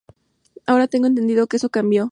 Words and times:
Ahora 0.65 0.87
tengo 0.87 1.05
entendido 1.05 1.45
que 1.45 1.57
eso 1.57 1.69
cambió. 1.69 2.09